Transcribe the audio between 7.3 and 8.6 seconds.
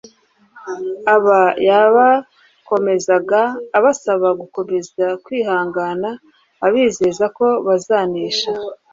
ko bazanesha;